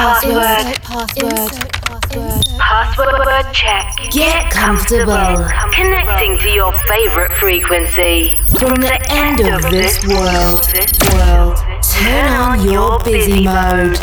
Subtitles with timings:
[0.00, 1.30] Insert password.
[1.30, 2.44] Insert password.
[2.58, 3.94] Password check.
[4.10, 5.46] Get comfortable.
[5.74, 8.30] Connecting to your favorite frequency.
[8.58, 10.64] From the end of this world,
[11.12, 13.98] world, turn on your busy mode.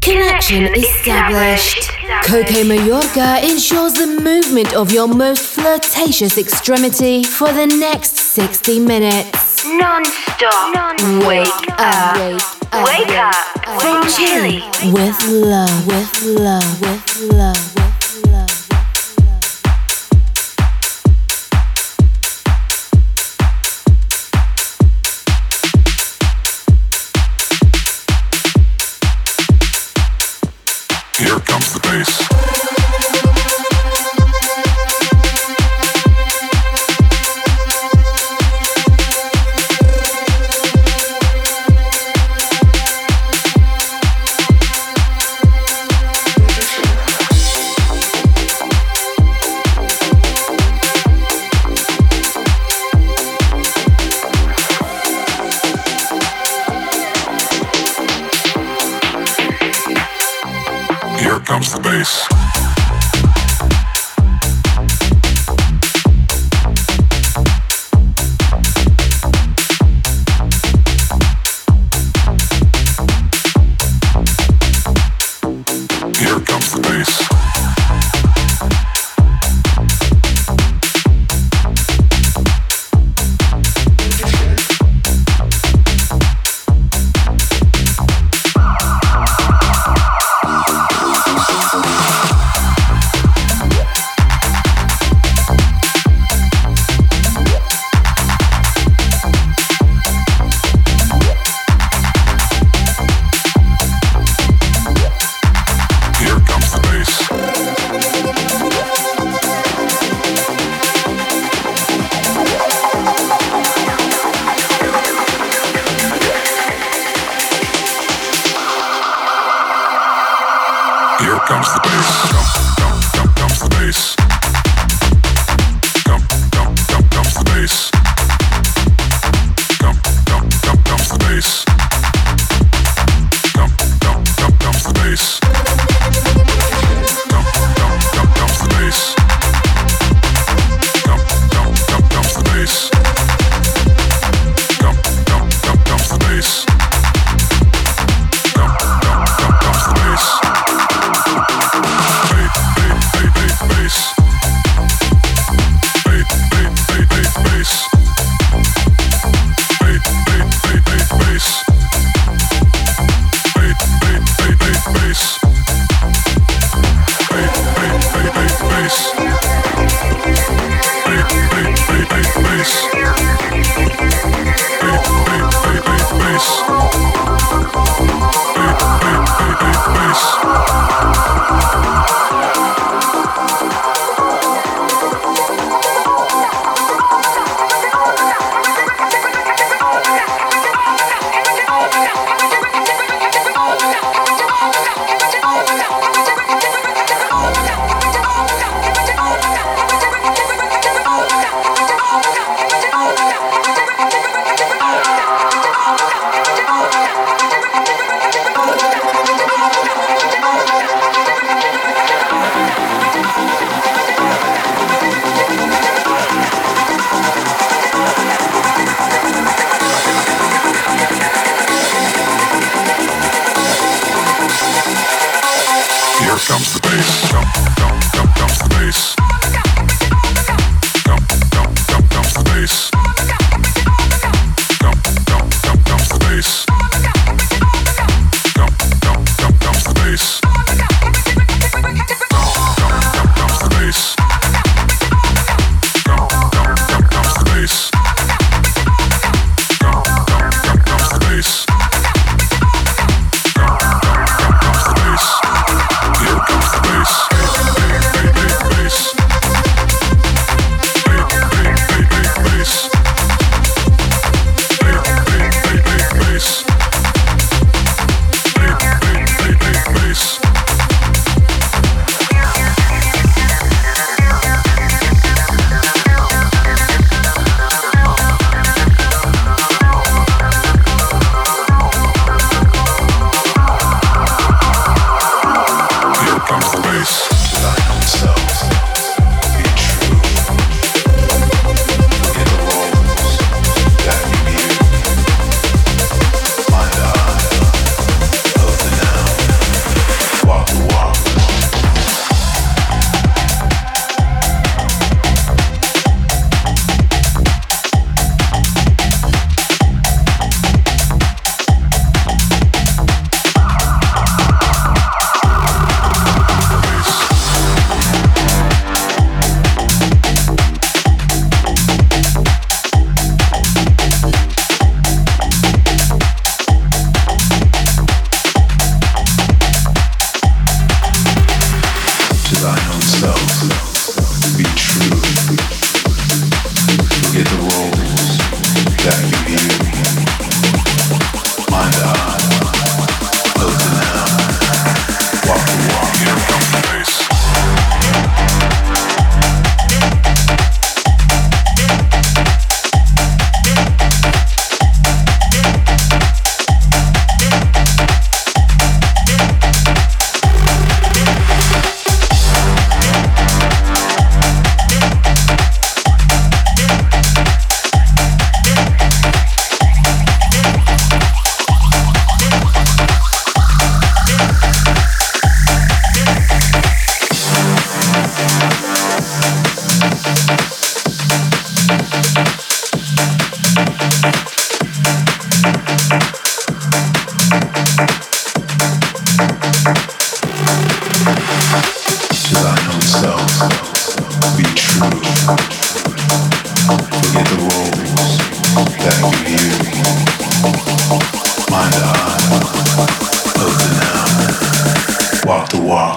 [0.00, 1.89] Connection established.
[2.24, 9.64] Coke Mayorga ensures the movement of your most flirtatious extremity for the next 60 minutes.
[9.64, 11.26] Non-stop.
[11.26, 12.16] Wake up.
[12.84, 13.34] Wake up.
[13.80, 17.79] From Chile with love, with love, with love.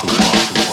[0.05, 0.72] walk, walk, walk.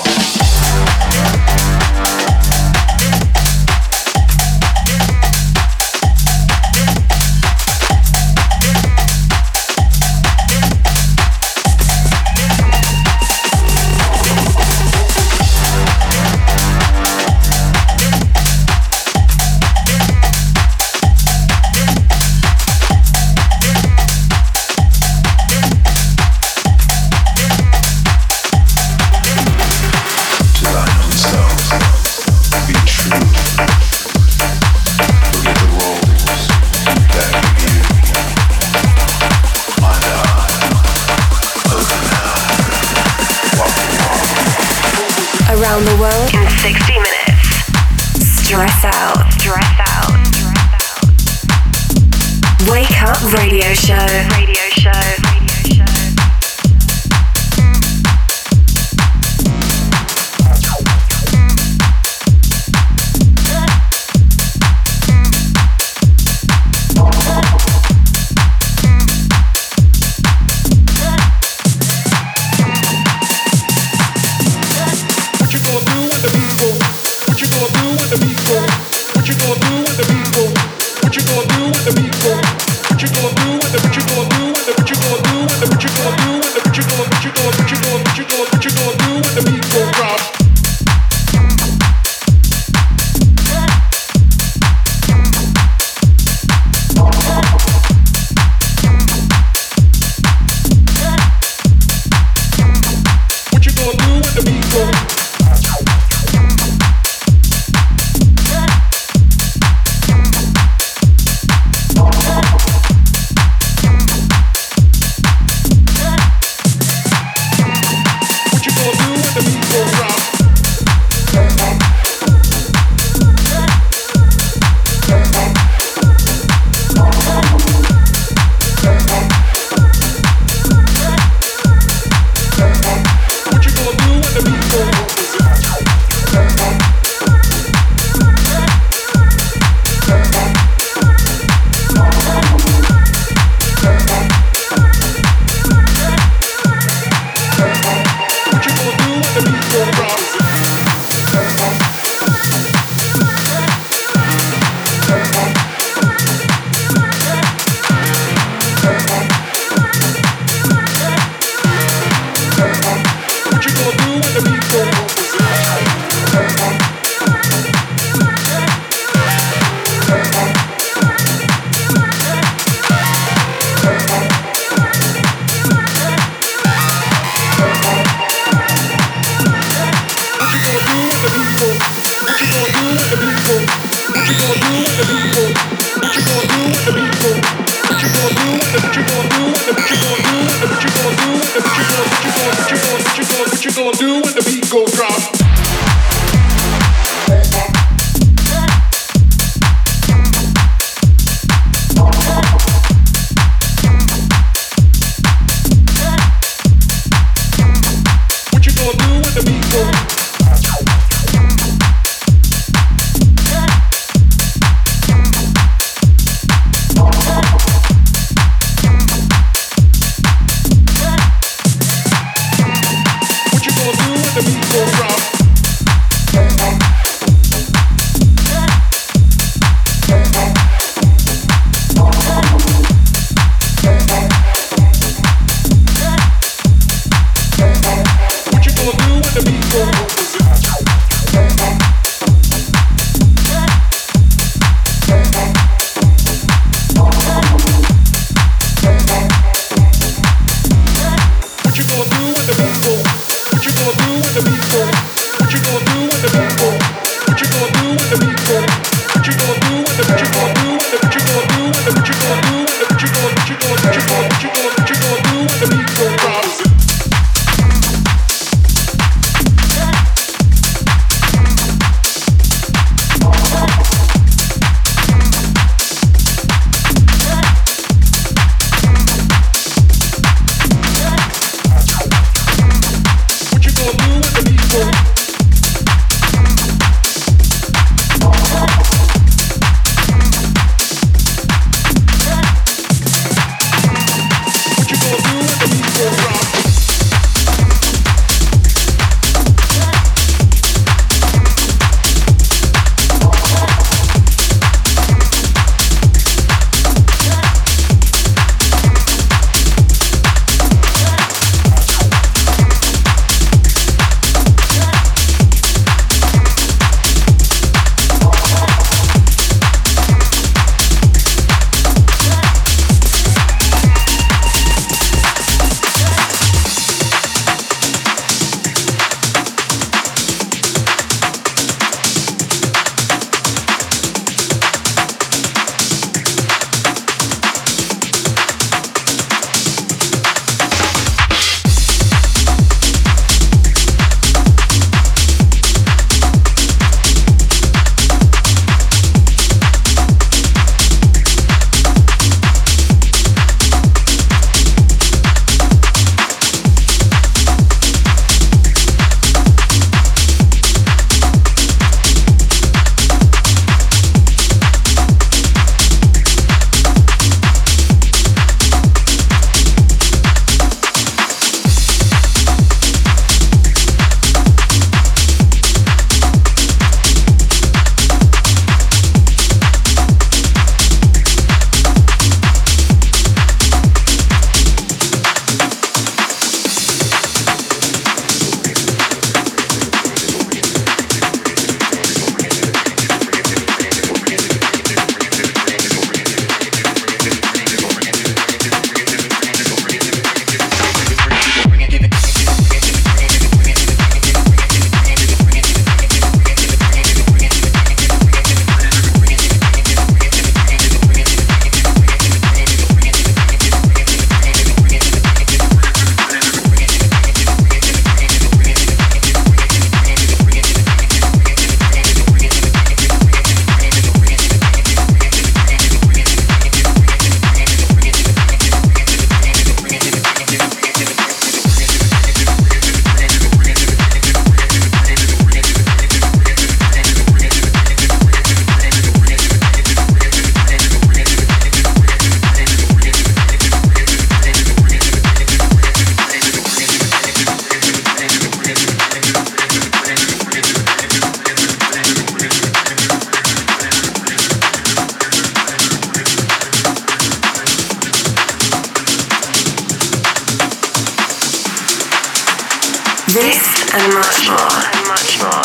[463.31, 463.63] This
[463.95, 464.75] and much more.
[464.91, 465.63] And much more.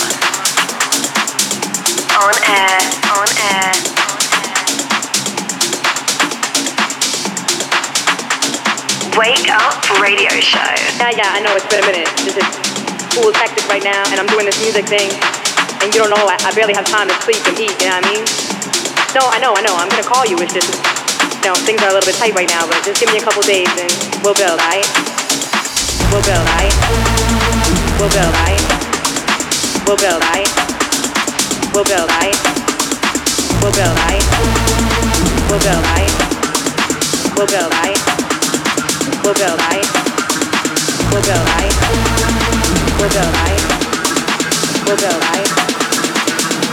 [2.14, 2.78] On air.
[3.10, 3.74] On air.
[9.18, 10.62] Wake Up Radio Show.
[11.02, 12.06] Yeah, yeah, I know it's been a minute.
[12.22, 12.46] This is
[13.10, 15.10] school is hectic right now, and I'm doing this music thing,
[15.82, 17.98] and you don't know, I, I barely have time to sleep and eat, you know
[17.98, 18.24] what I mean?
[19.18, 20.70] No, I know, I know, I'm gonna call you, it's just,
[21.42, 23.26] you know, things are a little bit tight right now, but just give me a
[23.26, 23.90] couple days and
[24.22, 24.86] we'll build, alright?
[26.12, 27.15] We'll build, alright?
[27.98, 28.62] We'll build, alright?
[29.88, 30.50] We'll build, alright?
[31.74, 32.36] We'll build, alright?
[33.62, 34.24] We'll build, alright?
[35.50, 36.12] We'll build, alright?
[37.36, 38.00] We'll build, alright?
[39.24, 39.88] We'll build, alright?
[41.12, 41.72] We'll build, alright?
[43.00, 43.64] We'll build, alright?
[44.86, 45.50] We'll build, alright?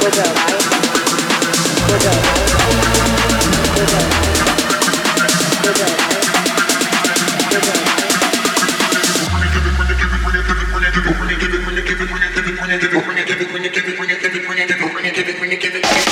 [0.00, 0.10] We'll build, alright?
[0.10, 0.66] We'll build, alright?
[1.88, 2.50] We'll build, alright?
[3.72, 3.88] We'll
[5.62, 6.16] build, alright?
[7.42, 7.91] We'll build, alright?
[13.52, 15.28] bring it, give it, bring it, give it, bring it, give it, bring it, give
[15.28, 16.11] it, bring it, give it.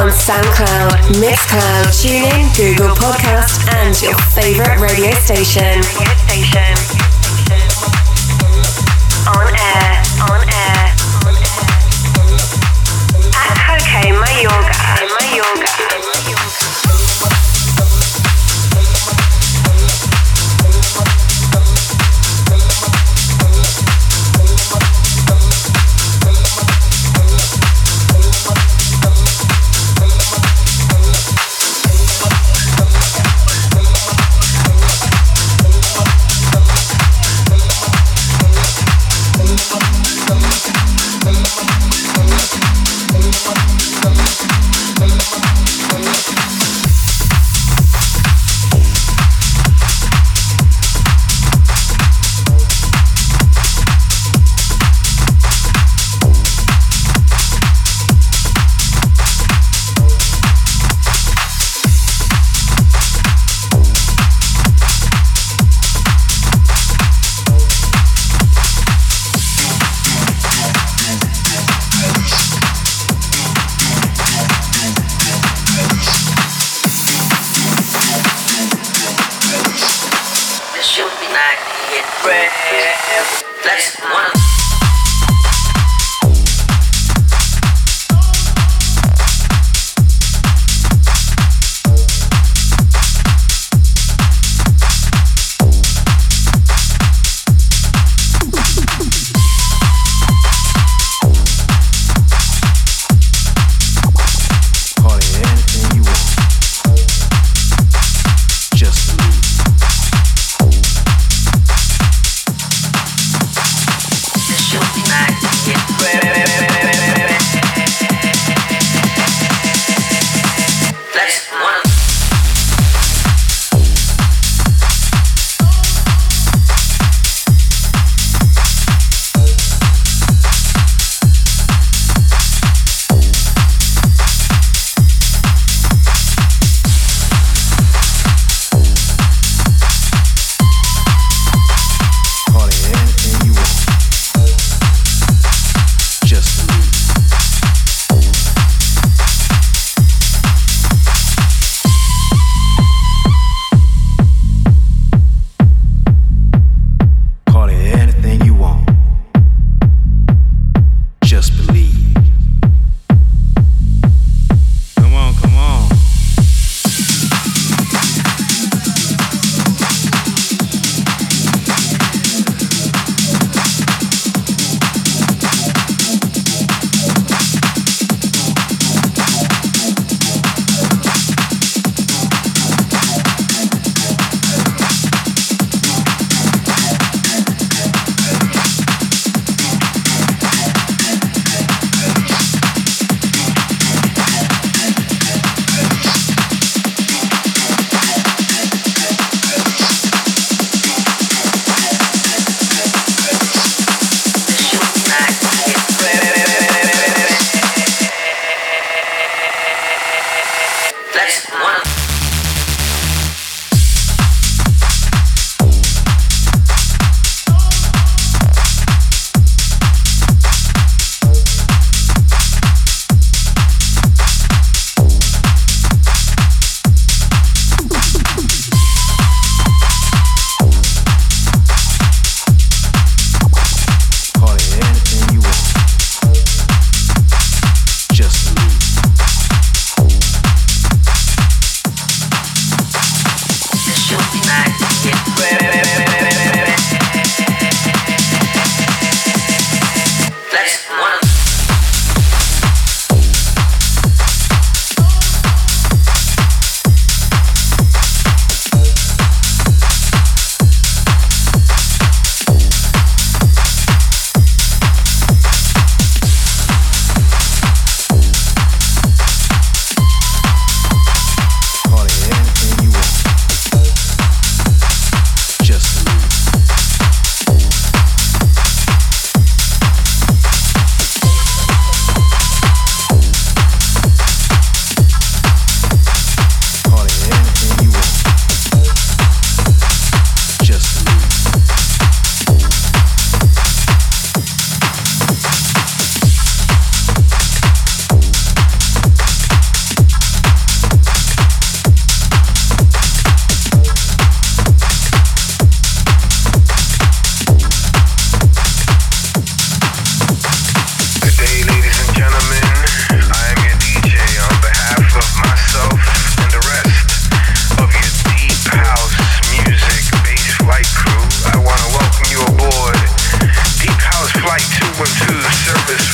[0.00, 5.82] on SoundCloud, Mixcloud, TuneIn, Google Podcast, and your favorite radio station.
[5.98, 6.89] Radio station.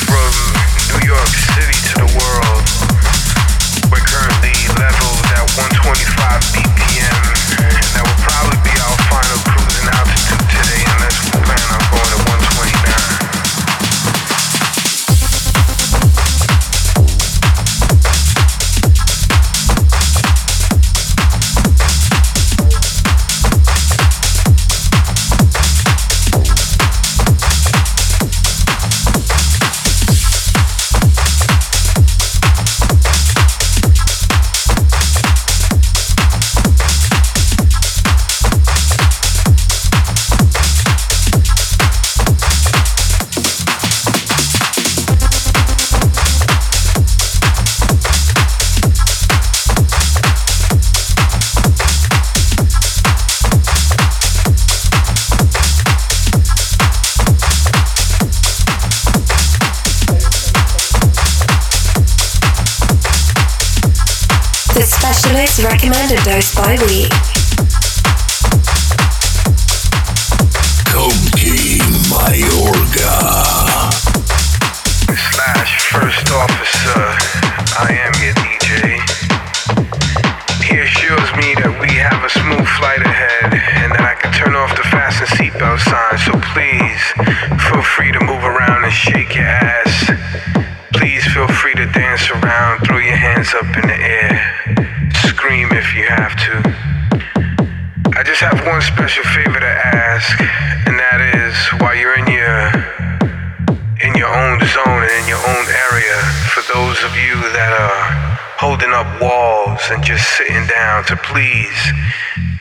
[0.06, 0.45] from
[66.76, 67.15] We.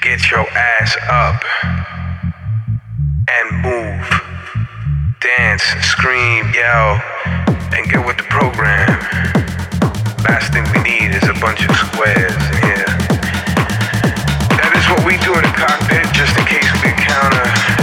[0.05, 1.41] Get your ass up
[3.27, 4.05] and move.
[5.19, 7.01] Dance, scream, yell,
[7.73, 8.99] and get with the program.
[10.29, 12.85] Last thing we need is a bunch of squares in here.
[14.53, 17.74] That is what we do in the cockpit just in case we encounter.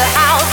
[0.00, 0.50] House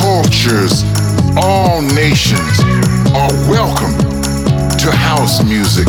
[0.00, 0.84] cultures,
[1.36, 2.60] all nations
[3.14, 3.94] are welcome
[4.78, 5.86] to house music.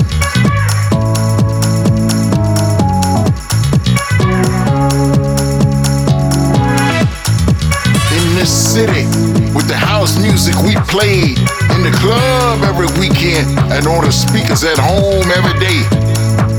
[8.10, 9.06] In this city,
[9.54, 11.38] with the house music we played
[11.78, 15.86] in the club every weekend and on the speakers at home every day,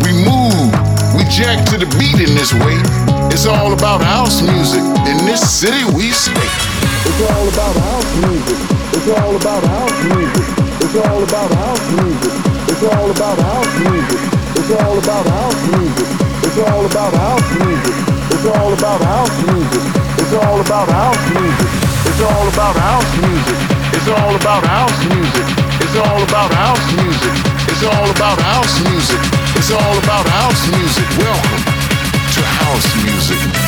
[0.06, 0.70] we move,
[1.16, 2.78] we jack to the beat in this way.
[3.32, 4.82] It's all about house music.
[5.06, 6.89] In this city, we stay
[7.28, 8.58] all about house music.
[8.96, 10.46] It's all about house music.
[10.80, 12.32] It's all about house music.
[12.70, 14.22] It's all about house music.
[14.56, 16.08] It's all about house music.
[16.44, 17.96] It's all about house music.
[18.32, 19.84] It's all about house music.
[20.16, 21.68] It's all about house music.
[22.00, 23.60] It's all about house music.
[23.92, 25.46] It's all about house music.
[25.82, 27.36] It's all about house music.
[27.68, 29.20] It's all about house music.
[29.56, 31.08] It's all about house music.
[31.18, 31.64] Welcome
[32.32, 33.59] to house music.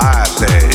[0.00, 0.65] violate.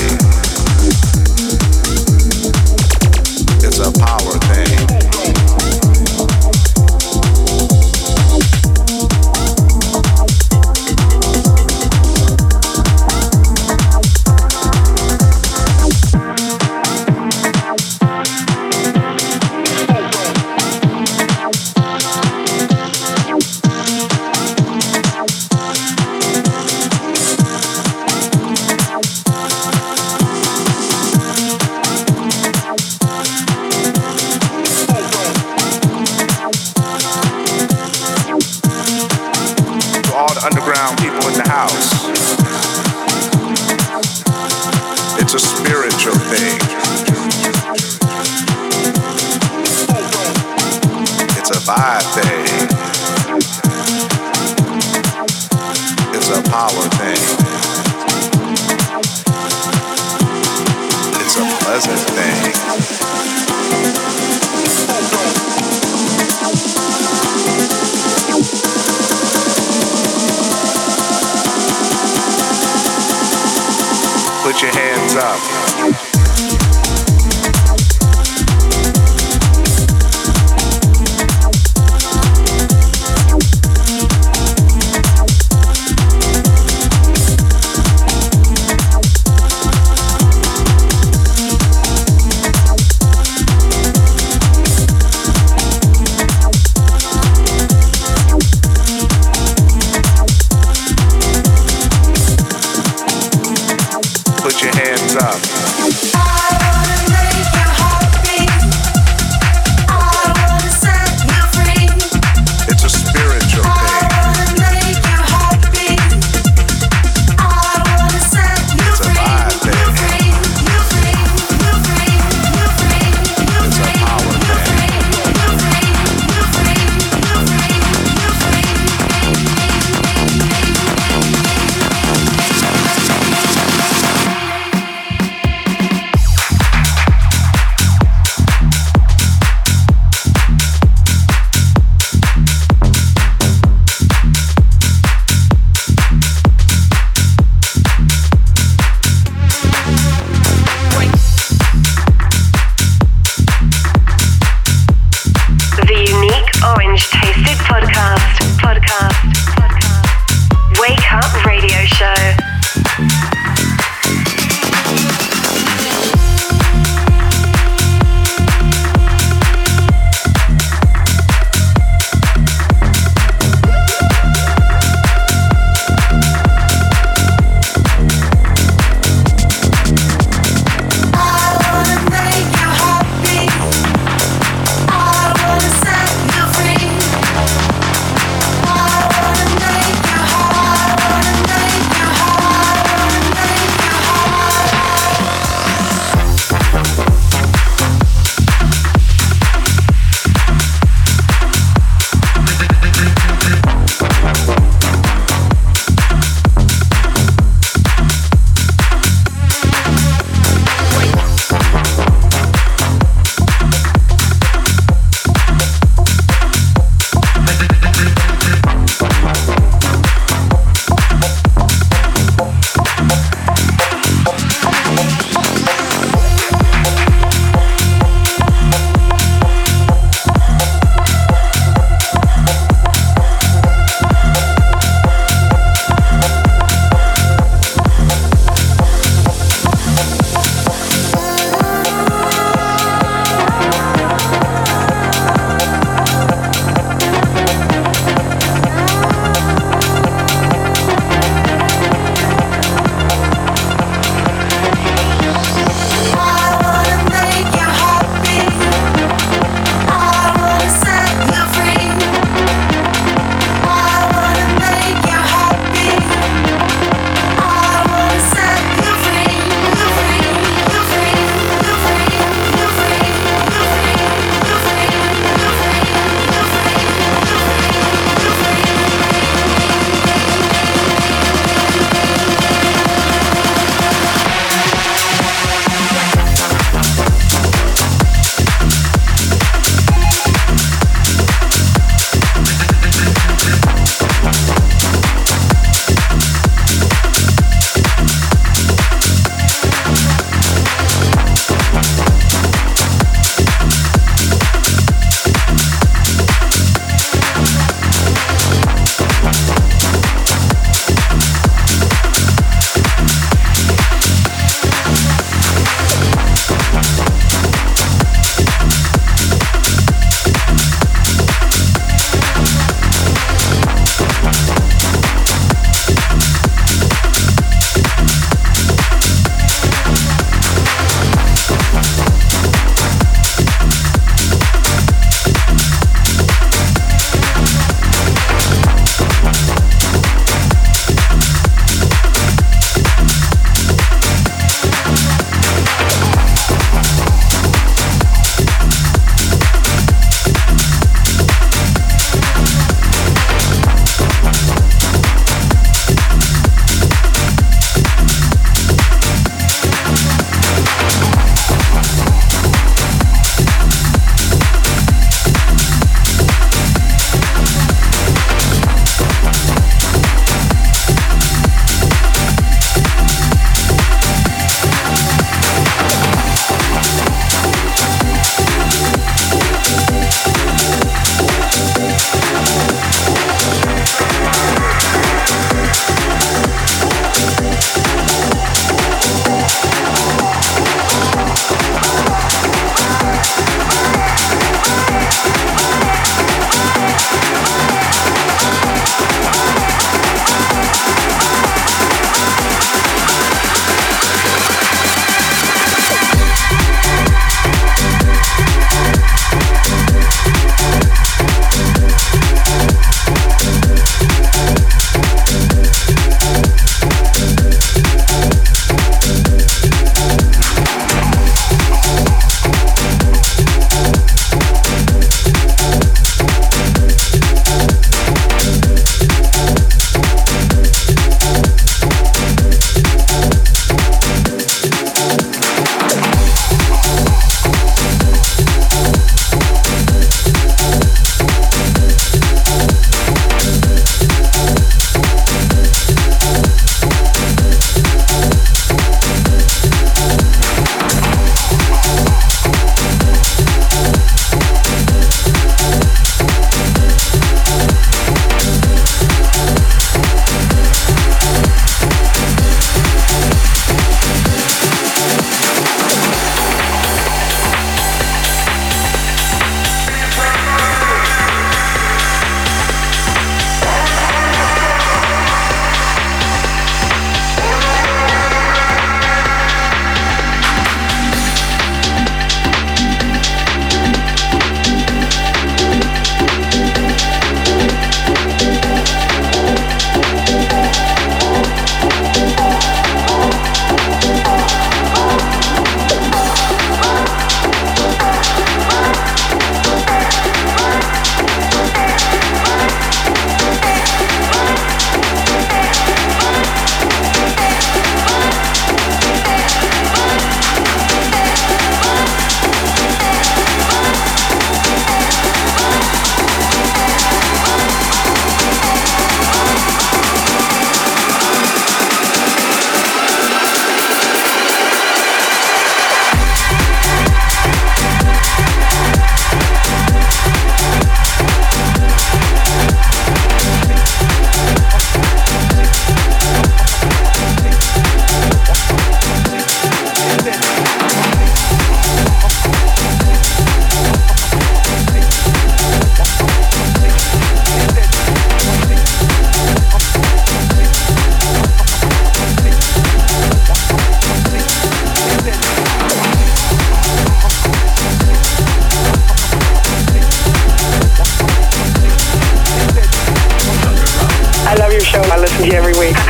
[564.91, 565.01] show.
[565.09, 565.95] I listen to you every week.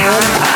[0.00, 0.49] Yoga.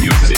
[0.00, 0.37] Your